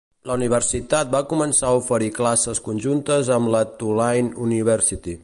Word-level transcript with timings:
La 0.27 0.35
universitat 0.39 1.11
va 1.15 1.21
començar 1.33 1.67
a 1.71 1.75
oferir 1.81 2.09
classes 2.17 2.63
conjuntes 2.71 3.33
amb 3.39 3.55
la 3.57 3.63
Tulane 3.85 4.37
University. 4.51 5.19